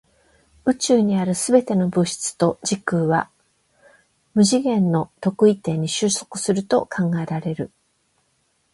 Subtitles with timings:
[0.65, 3.29] 宇宙にある全ての物質と時空は
[4.33, 7.71] 無次元の特異点に収束すると考えられる。